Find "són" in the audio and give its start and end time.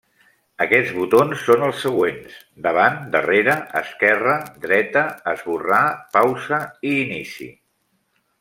1.49-1.65